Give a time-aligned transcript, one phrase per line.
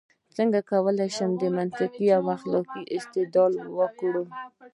[0.35, 1.25] څنګه کولای شو
[1.59, 4.23] منطقي او اخلاقي استدلال وکړو؟